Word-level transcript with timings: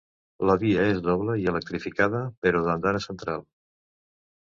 La 0.49 0.55
via 0.63 0.85
és 0.93 1.01
doble 1.09 1.35
i 1.43 1.47
electrificada, 1.53 2.25
però 2.47 2.65
d'andana 2.71 3.07
central. 3.11 3.49